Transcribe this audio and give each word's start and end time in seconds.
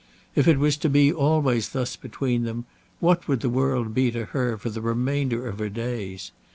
If 0.33 0.47
it 0.47 0.57
was 0.57 0.77
to 0.77 0.89
be 0.89 1.13
always 1.13 1.69
thus 1.69 1.95
between 1.95 2.41
them, 2.41 2.65
what 2.99 3.27
would 3.27 3.41
the 3.41 3.51
world 3.51 3.93
be 3.93 4.09
to 4.09 4.25
her 4.25 4.57
for 4.57 4.71
the 4.71 4.81
remainder 4.81 5.47
of 5.47 5.59
her 5.59 5.69
days? 5.69 6.31